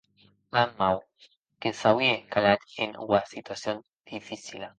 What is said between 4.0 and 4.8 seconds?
dificila.